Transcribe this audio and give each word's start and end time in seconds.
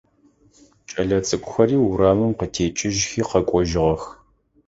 Кӏэлэцӏыкӏухэри 0.89 1.77
урамым 1.87 2.31
къытекӏыжьхи 2.39 3.21
къэкӏожьыгъэх. 3.29 4.03